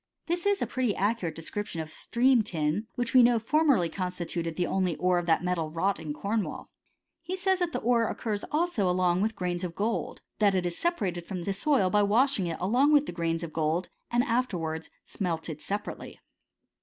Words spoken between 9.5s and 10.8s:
of gold; that it is